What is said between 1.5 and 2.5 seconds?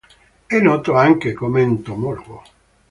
entomologo.